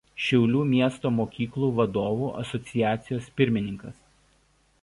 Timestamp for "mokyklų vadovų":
1.17-2.31